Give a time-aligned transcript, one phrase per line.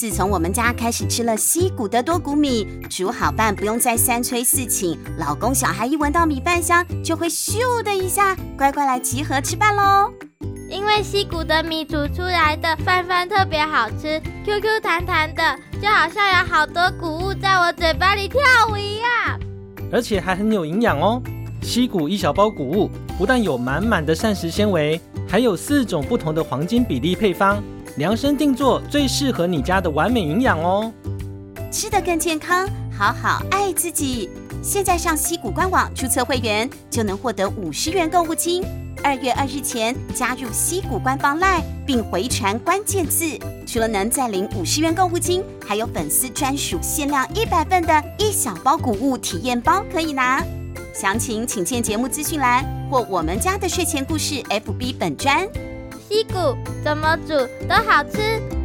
[0.00, 10.10] 自从我们家开始吃了西谷的多谷米，煮好饭不用再三催四请，老公小孩一闻到米饭香，就会咻的一下乖乖来集合吃饭喽。
[10.70, 15.42] 因为西谷的米煮出来的饭饭特别好吃，Q Q 弹弹的，
[15.82, 18.40] 就好像有好多谷物在我嘴巴里跳
[18.72, 19.38] 舞一样，
[19.92, 21.22] 而且还很有营养哦。
[21.60, 24.98] 西谷一小包谷物不但有满满的膳食纤维，
[25.28, 27.62] 还有四种不同的黄金比例配方，
[27.96, 30.92] 量身定做，最适合你家的完美营养哦。
[31.70, 34.28] 吃得更健康，好好爱自己。
[34.62, 38.64] 现在上西谷官网注册会员，就能获得五十元购物金。
[39.02, 50.44] 二月二日前加入西谷官方 LINE，并回传关键字，除了能再领五十元购物金，还有粉丝专属限量一百份的一小包谷物体验包可以拿。
[50.92, 55.48] 详情请见节目资讯栏或我们家的睡前故事 FB 本专。
[56.10, 57.34] 西谷怎么煮
[57.68, 58.59] 都好吃。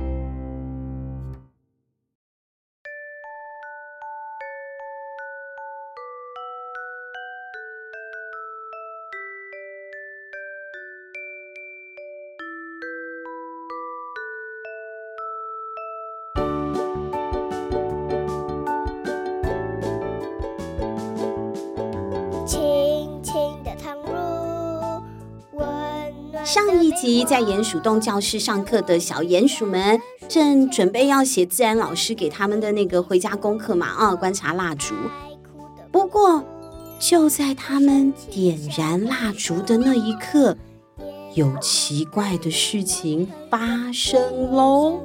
[26.56, 34.96] 上一集在鼹鼠洞教室上课的小鼹鼠们，正准备要写自然老师给他们的那个回家功课嘛，啊，观察蜡烛。
[35.92, 36.42] 不过，
[36.98, 40.56] 就在他们点燃蜡烛的那一刻，
[41.34, 45.02] 有奇怪的事情发生喽。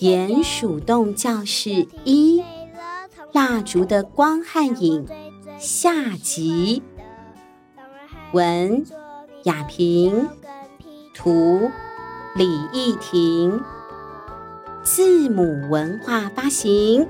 [0.00, 2.43] 鼹鼠洞教室一。
[3.34, 5.04] 蜡烛的光和影，
[5.58, 6.84] 下集。
[8.32, 8.84] 文：
[9.42, 10.28] 雅萍，
[11.12, 11.68] 图：
[12.36, 13.60] 李义婷，
[14.84, 17.08] 字母文化发行。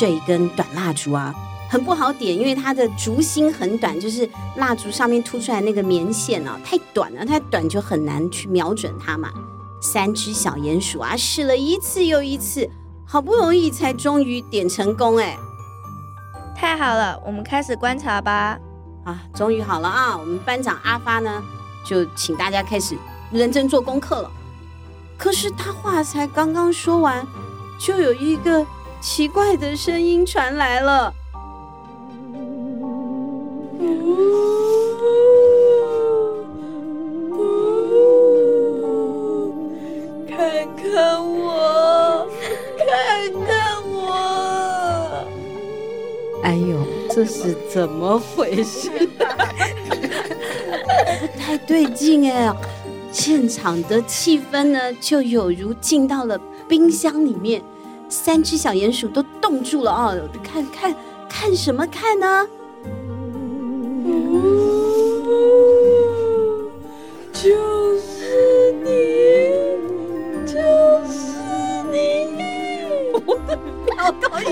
[0.00, 1.34] 这一根短蜡烛啊，
[1.68, 9.30] 很不好点，因为它的烛芯很短，就是蜡烛上面凸出来那个棉线啊，太短了，太短就很难去瞄准它嘛。
[9.82, 12.66] 三只小鼹鼠啊，试了一次又一次，
[13.04, 15.36] 好不容易才终于点成功哎！
[16.56, 18.58] 太好了，我们开始观察吧。
[19.04, 20.16] 啊，终于好了啊！
[20.16, 21.42] 我们班长阿发呢，
[21.84, 22.96] 就请大家开始
[23.30, 24.30] 认真做功课了。
[25.18, 27.22] 可是他话才刚刚说完，
[27.78, 28.64] 就有一个。
[29.00, 31.12] 奇怪的声音传来了，
[40.28, 40.38] 看
[40.76, 42.26] 看我，
[42.78, 42.86] 看
[43.46, 45.26] 看我，
[46.44, 46.78] 哎呦，
[47.10, 48.90] 这是怎么回事？
[51.20, 52.54] 不太对劲哎，
[53.10, 56.38] 现场的气氛呢，就有如进到了
[56.68, 57.62] 冰箱里面。
[58.10, 60.14] 三只小鼹鼠都冻住了啊！
[60.42, 60.94] 看看
[61.28, 62.46] 看什么看呢？
[67.32, 67.48] 就
[67.98, 68.88] 是你，
[70.44, 70.58] 就
[71.08, 71.40] 是
[71.96, 72.38] 你！
[73.86, 74.46] 飙高音，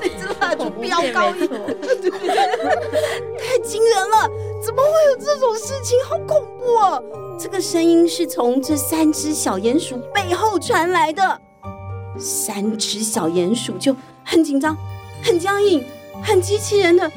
[0.00, 1.48] 那只蜡烛飙高音，
[3.38, 4.30] 太惊人了！
[4.62, 5.98] 怎么会有这种事情？
[6.04, 7.02] 好恐怖啊！
[7.42, 11.40] 这个声音是从这三只小鼹鼠背后传来的，
[12.18, 14.76] 三只小鼹鼠就很紧张、
[15.22, 15.82] 很僵硬、
[16.22, 17.10] 很机器人的，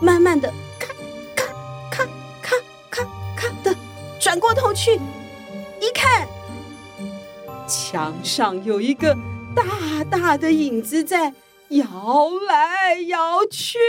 [0.00, 0.48] 慢慢的
[0.78, 0.94] 咔
[1.34, 1.44] 咔
[1.90, 2.06] 咔
[2.40, 2.56] 咔
[2.88, 3.04] 咔
[3.36, 3.74] 咔的
[4.20, 4.94] 转过头去，
[5.80, 6.28] 一看，
[7.66, 9.12] 墙上有一个
[9.56, 11.34] 大大的影子在
[11.70, 13.80] 摇来摇去。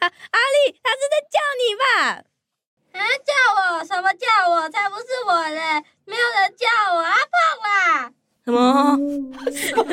[0.00, 2.24] 啊，阿力，他是在叫你吧？
[2.92, 3.00] 啊！
[3.24, 4.68] 叫我什么叫我？
[4.70, 5.82] 才不是我嘞！
[6.04, 7.34] 没有人叫我阿胖
[7.64, 8.12] 啦！
[8.44, 8.96] 什么？
[9.44, 9.84] 怎么？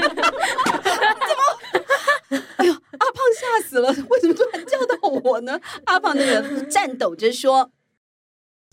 [2.57, 3.89] 哎呦，阿胖吓死了！
[4.09, 5.59] 为什么突然叫到我呢？
[5.85, 7.71] 阿胖那个颤抖着说。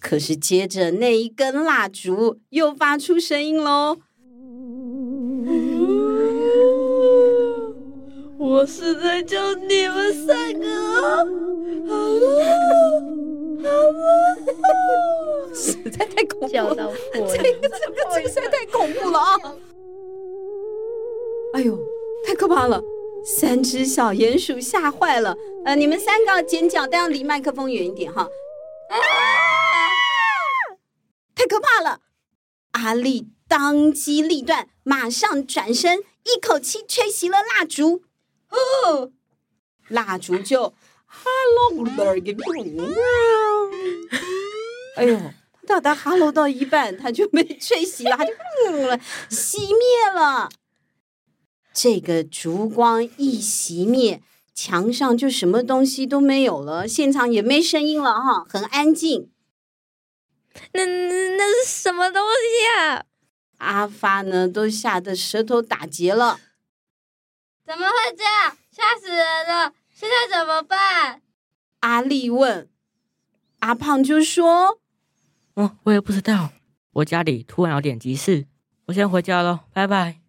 [0.01, 3.99] 可是接着那一根蜡烛又发出声音喽。
[8.37, 10.67] 我是在叫你们三个。
[11.89, 13.24] 好了。
[15.55, 17.51] 实在太恐怖了，这个这个
[18.15, 19.39] 这个实在太恐怖了啊！
[21.55, 21.79] 哎呦，
[22.27, 22.83] 太可怕了！
[23.25, 25.37] 三只小鼹鼠吓坏了。
[25.65, 28.23] 呃，你们三个要尖叫，但要离麦克风远一点哈。
[28.23, 28.29] 啊！
[31.35, 32.01] 太可怕了！
[32.73, 38.03] 阿力当机立断，马上转身，一口气吹熄了蜡烛。
[38.51, 39.13] 哦，
[39.89, 40.75] 蜡烛就
[41.23, 41.85] Hello，
[44.97, 45.21] 哎呦，
[45.67, 48.33] 到达 Hello 到一半，他就被吹熄了，他就
[49.31, 50.49] 熄灭了。
[51.73, 54.23] 这个烛光一熄灭，
[54.55, 59.31] 墙上就什么东西都没有了，现场也没声音了哈，很安静。
[60.73, 63.05] 那那那是什么东西啊？
[63.59, 66.39] 阿发呢，都吓得舌头打结了。
[67.67, 68.57] 怎么会这样？
[68.71, 69.73] 吓死人了！
[69.97, 71.23] 现在怎么办？
[71.81, 72.69] 阿力问。
[73.61, 74.81] 阿胖就说
[75.55, 76.51] ：“嗯，我也不知道。
[76.95, 78.47] 我家里突然有点急事，
[78.87, 80.21] 我先回家了，拜拜。”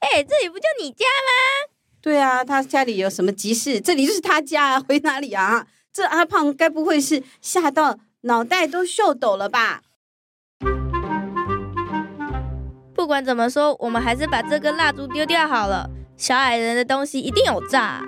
[0.00, 1.70] 哎，这里不就你家吗？
[2.00, 3.80] 对啊，他家里有什么急事？
[3.80, 5.68] 这里就是他家，回哪里啊？
[5.92, 9.82] 这阿胖该不会是吓到脑袋都秀抖了吧？
[12.92, 15.88] 不管怎么说，我们还是把这根蜡烛丢掉好了。
[16.16, 18.02] 小矮人的东西一定有诈。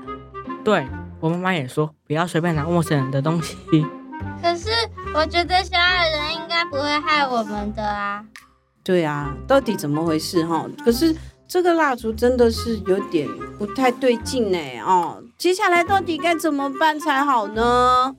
[0.64, 0.86] 对，
[1.24, 3.56] 我妈妈也说，不要随便拿陌生人的东西。
[4.42, 4.68] 可是
[5.14, 8.22] 我觉得小矮人应该不会害我们的啊。
[8.82, 10.66] 对啊，到底怎么回事哈？
[10.84, 11.16] 可是。
[11.46, 13.28] 这个蜡烛真的是有点
[13.58, 18.16] 不太对劲呢，哦，接下来到底该怎么办才好呢？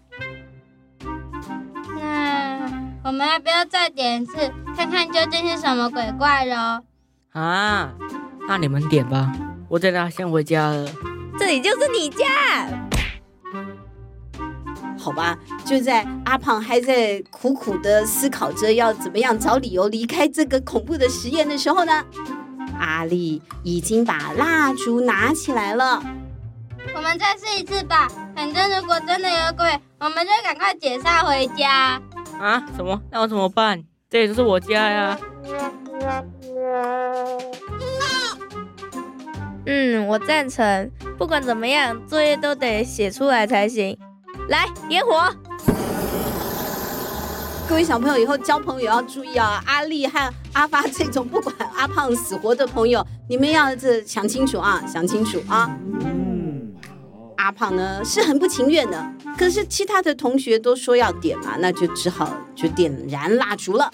[2.00, 2.62] 那
[3.04, 4.38] 我们要不要再点一次，
[4.78, 6.84] 看看究竟是什么鬼怪喽？
[7.32, 7.94] 啊，
[8.48, 9.34] 那你们点吧，
[9.68, 10.88] 我在那先回家了。
[11.38, 12.26] 这里就是你家。
[15.06, 22.04] 好吧，就在阿胖还在苦苦的思考着要怎么样找理由离开这个恐怖的实验的时候呢，
[22.80, 26.02] 阿力已经把蜡烛拿起来了，
[26.96, 28.08] 我们再试一次吧。
[28.36, 32.02] 反正如果真的有鬼，我们就赶快解散回家。
[32.42, 32.66] 啊？
[32.76, 33.00] 什么？
[33.12, 33.84] 那我怎么办？
[34.10, 35.20] 这也就是我家呀。
[39.68, 40.90] 嗯，我赞成。
[41.16, 43.96] 不管怎么样，作业都得写出来才行。
[44.48, 45.24] 来，点火。
[47.68, 49.64] 各位小朋友，以后交朋友要注意啊！
[49.66, 55.76] 阿力和阿发这种不管阿胖死活的朋友，你们要这想清楚啊，想清楚啊！
[57.38, 63.92] 阿胖呢是很不情愿的，可是其他的同学都说要点嘛，那就只好就点燃蜡烛了。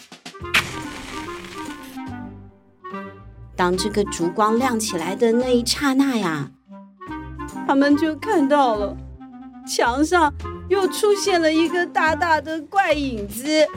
[3.56, 6.52] 当这个烛光亮起来的那一刹那呀，
[7.66, 8.98] 他们就看到了
[9.68, 10.34] 墙上。
[10.70, 13.68] 又出现了一个大大的怪影子，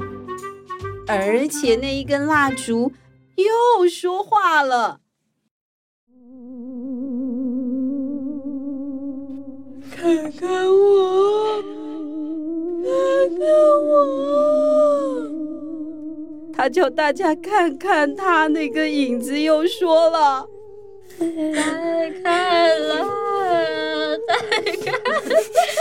[1.09, 2.93] 而且那一根蜡烛
[3.35, 5.01] 又说话了
[9.91, 11.61] ：“看看我，
[12.85, 12.91] 看
[13.37, 13.45] 看
[13.85, 13.87] 我。”
[16.55, 20.49] 他叫大家看看他，那个影子又说了
[21.19, 23.05] ：“再看了。”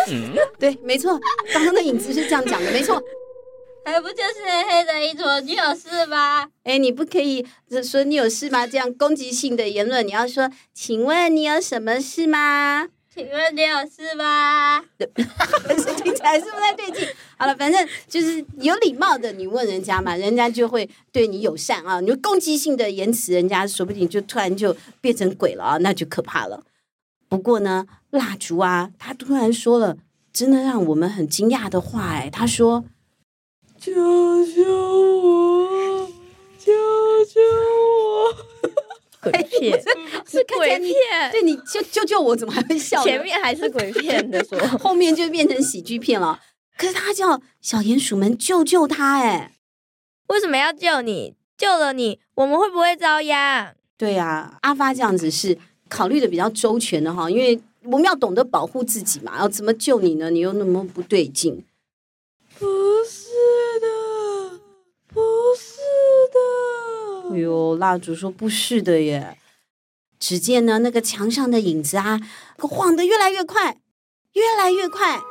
[0.10, 1.20] 嗯，对，没错，
[1.54, 3.02] 刚刚的影子是这样讲的，没错，
[3.86, 5.40] 还不就是黑黑的一坨？
[5.42, 6.48] 你有事吗？
[6.64, 7.46] 哎，你不可以
[7.84, 8.66] 说你有事吗？
[8.68, 12.88] 这样攻击性的言论，你要说，请问你有什么事吗？
[13.14, 14.84] 请问你有事吗？
[14.98, 17.08] 听起来是不太对劲。
[17.38, 22.00] 好了，反正就是有礼貌的，你问人家嘛，人家就会对你友善啊。
[22.00, 26.64] 你攻击性的言辞，人家说不定就突然就变成鬼了啊，那就可怕了。
[27.30, 29.98] 不过呢，蜡烛啊，他突然说了，
[30.32, 32.86] 真的让我们很惊讶的话，哎，他说
[33.82, 33.92] ：“救
[34.46, 34.62] 救
[35.20, 36.08] 我，
[36.60, 36.72] 救
[37.26, 38.36] 救我！”
[39.32, 39.84] 鬼片
[40.28, 43.04] 是鬼片，对，你救救救我，怎么还会笑？
[43.04, 46.40] 前面还是鬼片的说，后面就变成喜剧片了。
[46.78, 49.54] 可是他叫小鼹鼠们救救他，哎，
[50.28, 51.34] 为什么要救你？
[51.58, 53.74] 救了你，我们会不会遭殃？
[53.98, 55.58] 对呀，阿发这样子是。
[55.90, 59.38] 考虑的比较周全的哈，因为我们要懂得保护自己嘛。
[59.40, 60.30] 要怎么救你呢？
[60.30, 61.66] 你又那么不对劲。
[62.60, 62.66] 不
[63.04, 63.30] 是
[63.82, 64.60] 的，
[65.08, 65.22] 不
[65.58, 65.78] 是
[66.34, 67.36] 的。
[67.36, 69.38] 哎呦，蜡烛说不是的耶。
[70.20, 72.20] 只见呢，那个墙上的影子啊，
[72.58, 73.78] 晃得越来越快，
[74.34, 75.22] 越来越快。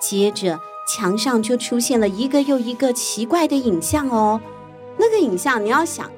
[0.00, 0.58] 接着，
[0.88, 4.40] 墙上就出现了一个又一个奇怪的影像哦。
[4.98, 6.10] 那个影像，你要想，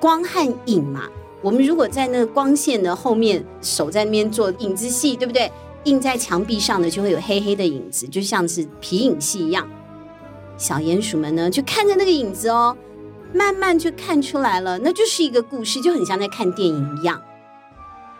[0.00, 1.10] 光和影嘛。
[1.42, 5.50] 我们如果在那个光线的后面，手在那边做影子戏，对不对？
[5.84, 9.68] 印在墙壁上的就会有黑黑的影子，就像是皮影戏一样。
[10.56, 12.76] 小鼹鼠们呢，就看着那个影子哦，
[13.34, 17.20] 慢慢就看出来了，那就是一个故事，就很像在看电影一样。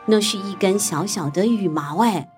[0.07, 2.29] 那是一根小小的羽毛，哎。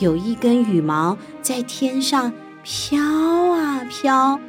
[0.00, 2.98] 有一根羽毛在天上飘
[3.52, 4.40] 啊飘，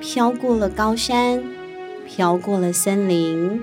[0.00, 1.44] 飘过了高山，
[2.06, 3.62] 飘过了森林，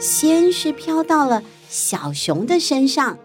[0.00, 3.16] 先是飘到了小熊的身上，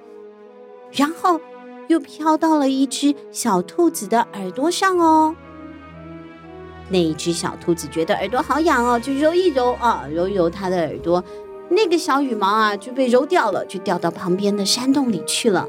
[0.91, 1.41] 然后
[1.87, 5.35] 又飘到了一只小兔子的耳朵上哦。
[6.89, 11.23] 那一只小兔子觉得耳朵好痒哦，就揉一揉啊，揉一揉它的耳朵，
[11.69, 15.67] 那个小羽毛啊就被揉掉了，就掉到旁边的山洞里去了。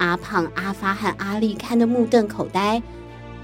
[0.00, 2.82] 阿胖、阿发和阿力看得目瞪口呆，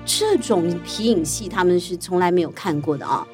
[0.06, 3.26] 这种皮影戏他们是从来没有看过的哦！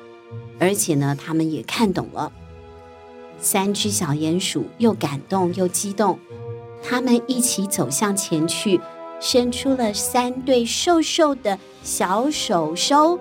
[0.59, 2.33] 而且呢，他们也看懂了。
[3.39, 6.19] 三只小鼹鼠又感动又激动，
[6.83, 8.81] 他们一起走向前去，
[9.21, 13.21] 伸出了三对瘦瘦的小手手，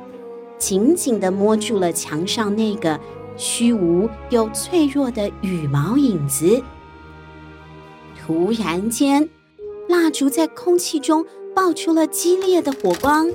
[0.58, 3.00] 紧紧地摸住了墙上那个
[3.38, 6.64] 虚无又脆弱的羽毛影子。
[8.20, 9.28] 突然间，
[9.92, 13.30] 蜡烛在空气中爆出了激烈的火光，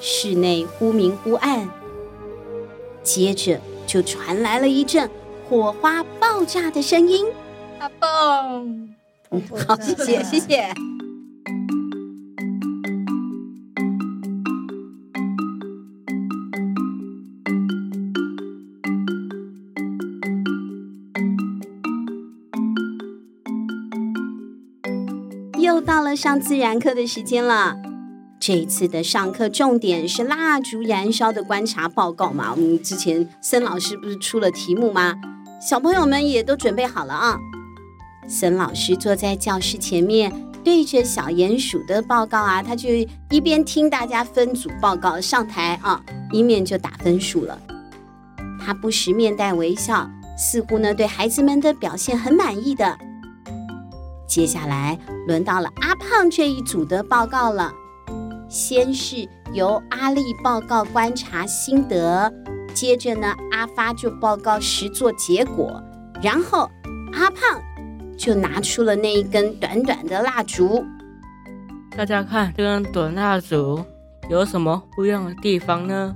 [0.00, 1.70] 室内忽明忽暗，
[3.04, 5.08] 接着就传来了一阵
[5.48, 7.24] 火花爆炸的声音。
[7.78, 8.92] 阿蹦，
[9.68, 10.74] 好，谢谢，谢谢。
[25.94, 27.76] 到了上自然课的时间了。
[28.40, 32.50] 这一次的上课重点是蜡烛燃烧的观察报告嘛？
[32.50, 35.14] 我们之前森老师不是出了题目吗？
[35.62, 37.38] 小朋友们也都准备好了啊。
[38.26, 40.32] 森老师坐在教室前面，
[40.64, 42.88] 对着小鼹鼠的报告啊，他就
[43.30, 47.56] 一边听大家分组报告上台啊，一面就打分数了。
[48.58, 52.98] 他不时面带微笑，似乎呢对孩子们的表现很满意的。
[54.26, 57.72] 接下来轮到了阿胖这一组的报告了。
[58.48, 62.32] 先是由阿力报告观察心得，
[62.72, 65.82] 接着呢，阿发就报告实作结果，
[66.22, 66.70] 然后
[67.12, 67.60] 阿胖
[68.16, 70.84] 就拿出了那一根短短的蜡烛。
[71.96, 73.84] 大家看这根短蜡烛
[74.28, 76.14] 有什么不一样的地方呢？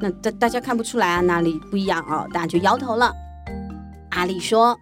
[0.00, 2.26] 那大大家看不出来啊，哪里不一样哦？
[2.32, 3.12] 大家就摇头了。
[4.10, 4.76] 阿力说。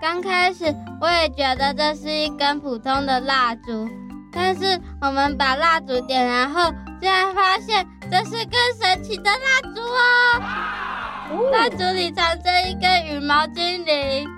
[0.00, 0.64] 刚开始
[1.00, 3.88] 我也觉得这是一根普通的蜡烛，
[4.32, 11.50] 但是我们把蜡烛点燃后，竟然发现这是更神奇的蜡烛哦！
[11.52, 14.28] 蜡烛里藏着一根羽毛精灵，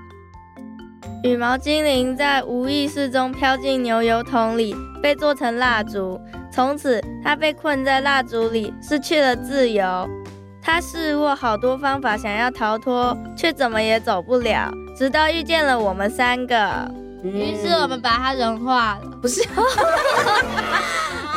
[1.24, 6.18] 羽毛精灵在无意识中飘进牛油桶里，被做成蜡烛，
[6.50, 10.08] 从此它被困在蜡烛里，失去了自由。
[10.62, 14.72] 它试过好多方法想要逃脱，却怎么也走不了。
[15.00, 19.10] 直到遇见了我们三个，于是我们把它融化了。
[19.22, 19.42] 不是，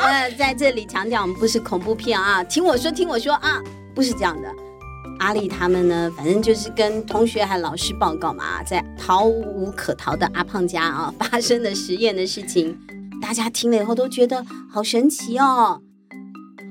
[0.02, 2.44] 呃，在这里强调，我们不是恐怖片啊！
[2.44, 3.62] 听我说，听我说啊，
[3.96, 4.50] 不是这样的。
[5.20, 12.78] 阿丽他们呢，反正就是跟同学还老师报告嘛，在逃无可逃的阿胖家啊发生的实验的事情，
[13.22, 15.80] 大家听了以后都觉得好神奇哦。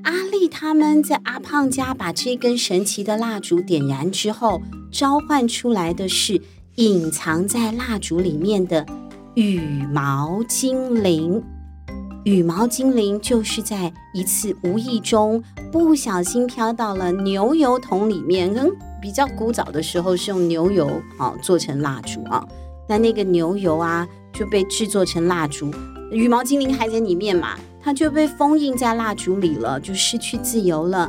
[0.03, 6.39] 阿丽他们在阿胖家把这根神奇的蜡烛点燃之后，召唤出来的是
[6.77, 8.83] 隐藏在蜡烛里面的
[9.35, 11.43] 羽毛精灵。
[12.23, 18.51] 羽毛精灵就是在一次无意中不小心飘到了牛油桶里面。
[18.55, 20.89] 嗯，比较古早的时候是用牛油
[21.19, 22.43] 啊做成蜡烛啊，
[22.89, 25.71] 那那个牛油啊就被制作成蜡烛，
[26.11, 27.55] 羽毛精灵还在里面嘛。
[27.85, 31.07] 它就被封印在蜡烛里了，就失去自由了。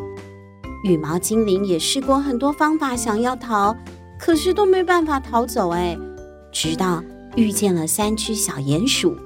[0.83, 3.75] 羽毛精灵也试过很多方法想要逃，
[4.19, 5.97] 可是都没办法逃走哎。
[6.53, 7.03] 直到
[7.37, 9.17] 遇见了三只小鼹鼠。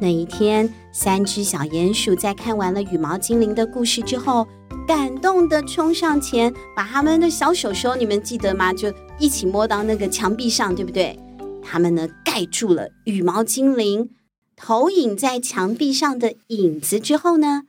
[0.00, 4.46] 那一天，三只小鼹鼠在看完了羽毛精灵的故事之后，
[4.86, 8.72] 感动地冲上前，把他们的小手手，你们记得吗？
[8.72, 11.18] 就一起摸到那个墙壁上，对不对？
[11.62, 14.10] 他们呢，盖住了羽毛精灵。
[14.56, 17.64] 投影在墙壁上的影子之后呢，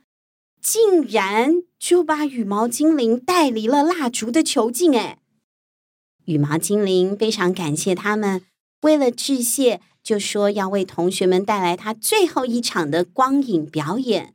[0.62, 4.96] 竟然就把羽毛精灵带离了蜡烛的囚禁。
[4.96, 5.18] 哎，
[6.26, 8.42] 羽毛精灵非常感谢他们，
[8.82, 14.34] 为了致谢，就说要为同学们带来他最后一场的光影表演。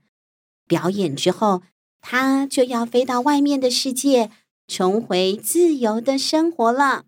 [0.68, 1.64] 表演之后，
[2.00, 4.32] 他就要飞到外面的世界，
[4.68, 7.04] 重回自由的生活了。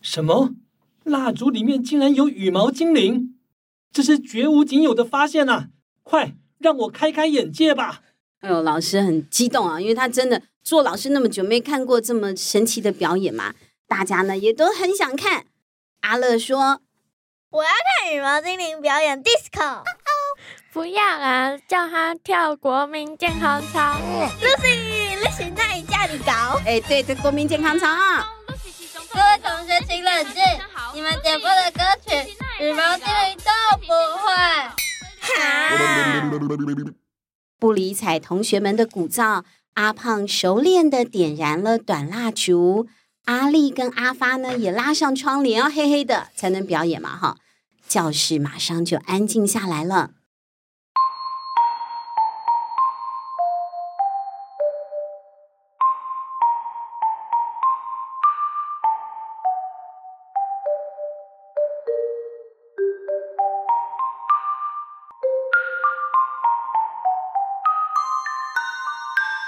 [0.00, 0.54] 什么？
[1.04, 3.34] 蜡烛里面竟然有羽毛精灵？
[3.90, 5.70] 这是绝无仅有的发现啊！
[6.02, 8.02] 快让我开开眼界吧！
[8.40, 13.54] 哎呦，老师很激动啊，因为他真的做老师那么久，没看过这么神奇的表演嘛。
[13.86, 15.46] 大家呢也都很想看。
[16.02, 16.82] 阿乐说
[17.48, 19.82] ：“我要看羽毛精灵表演 disco。
[20.70, 21.56] ”不要啊！
[21.66, 23.96] 叫他跳国民健康操。
[24.42, 26.60] Lucy，你现在家里搞？
[26.66, 28.28] 哎，对，这国民健康操啊！
[29.10, 30.42] 各位同学请冷静，
[30.92, 33.86] 你们点播的歌曲羽毛精灵都不
[34.18, 34.34] 会。
[35.22, 36.30] 哈！
[37.58, 39.42] 不理睬同学们的鼓噪，
[39.78, 42.88] 阿胖熟练的点燃了短蜡烛。
[43.26, 47.16] 阿丽跟阿发呢也拉上窗帘，要黑黑的才能表演嘛！
[47.16, 47.36] 哈，
[47.86, 50.10] 教室马上就安静下来了。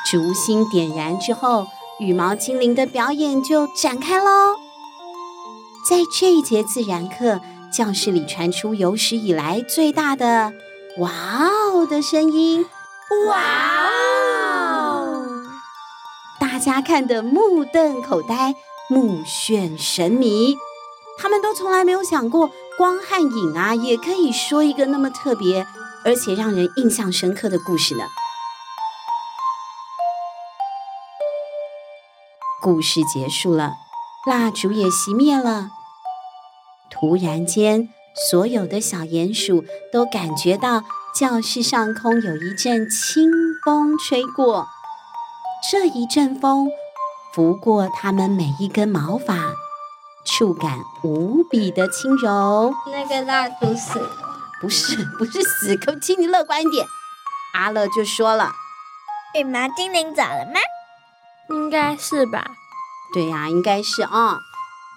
[0.09, 1.67] 烛芯点燃之后，
[1.99, 4.57] 羽毛精灵的表演就展开喽。
[5.89, 7.41] 在这一节自然课，
[7.73, 10.53] 教室里传出有史以来最大的
[10.99, 11.11] “哇
[11.73, 12.67] 哦”的声音。
[13.29, 13.89] 哇
[14.87, 15.27] 哦！
[16.39, 18.55] 大家看得目瞪口呆，
[18.89, 20.57] 目眩神迷。
[21.19, 25.67] 他们都从来没有想过，光和影啊，也可以说一个那么特别
[26.05, 28.05] 而且让人印象深刻的故事呢。
[32.61, 33.75] 故事结束了，
[34.27, 35.71] 蜡烛也熄灭了。
[36.91, 37.89] 突然间，
[38.31, 40.83] 所有的小鼹鼠都感觉到
[41.15, 43.31] 教室上空有一阵清
[43.65, 44.69] 风吹过，
[45.71, 46.69] 这一阵风
[47.33, 49.37] 拂过它们每一根毛发，
[50.27, 52.75] 触感无比的轻柔。
[52.91, 54.11] 那个蜡烛死了？
[54.61, 56.85] 不是，不是死，可请你乐观一点。
[57.55, 58.53] 阿乐就说了
[59.35, 60.61] ：“羽毛精灵走了吗？”
[61.51, 62.53] 应该是吧，
[63.13, 64.41] 对呀、啊，应该是啊、哦。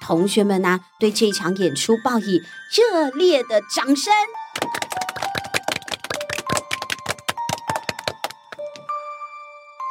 [0.02, 4.14] 同学们呢、啊，对这场演出报以热烈的掌声。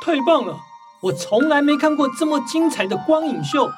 [0.04, 0.60] 太棒了！
[1.02, 3.70] 我从来没看过这么精彩的光影秀。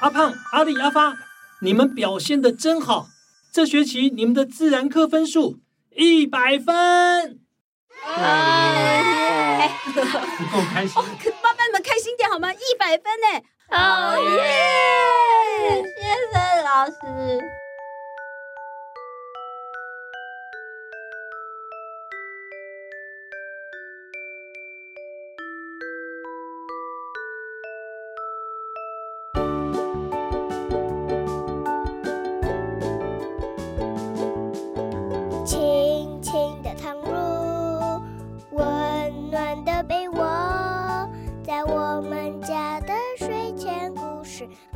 [0.00, 1.14] 阿胖、阿里、阿发，
[1.60, 3.08] 你们表现的真好。
[3.52, 5.60] 这学期你们的自然课分数
[5.94, 7.40] 一百分。
[8.04, 10.00] 哎，不
[10.56, 11.02] 够开心。
[11.18, 11.30] 开
[12.04, 12.52] 心点好吗？
[12.52, 13.42] 一百分呢！
[13.70, 15.82] 好耶！
[15.96, 17.63] 谢谢老师。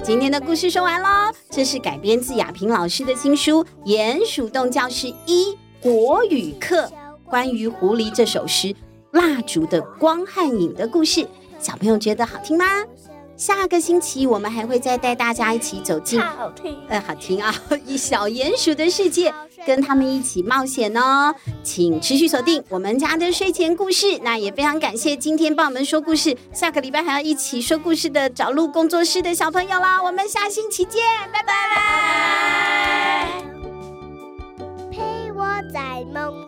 [0.09, 6.87] 今天的故事说完喽，这是改编自亚平老师的新书《鼹鼠洞教室一国语课》，
[7.27, 8.69] 关于狐狸这首诗
[9.11, 11.29] 《蜡烛的光和影》的故事。
[11.59, 12.65] 小朋友觉得好听吗？
[13.39, 17.55] 下个星期我们还会再带大家一起走进，好听，呃，好听啊！
[17.87, 19.33] 一小鼹鼠的世界，
[19.65, 21.33] 跟他们一起冒险哦。
[21.63, 24.19] 请持续锁定我们家的睡前故事。
[24.25, 30.03] 那也非常感谢今天帮我们说故事，下个礼拜还要一起说故事的找路工作室的小朋友啦。
[30.03, 31.01] 我们下星期见，
[31.33, 31.55] 拜拜。
[34.91, 36.43] 陪我在梦